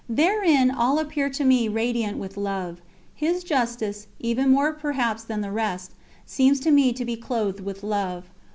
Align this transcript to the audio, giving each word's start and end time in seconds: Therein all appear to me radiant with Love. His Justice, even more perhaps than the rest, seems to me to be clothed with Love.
Therein 0.09 0.71
all 0.71 0.97
appear 0.97 1.29
to 1.29 1.43
me 1.45 1.67
radiant 1.67 2.17
with 2.17 2.35
Love. 2.35 2.81
His 3.13 3.43
Justice, 3.43 4.07
even 4.19 4.49
more 4.49 4.73
perhaps 4.73 5.23
than 5.23 5.41
the 5.41 5.51
rest, 5.51 5.91
seems 6.25 6.59
to 6.61 6.71
me 6.71 6.91
to 6.91 7.05
be 7.05 7.15
clothed 7.15 7.59
with 7.59 7.83
Love. 7.83 8.25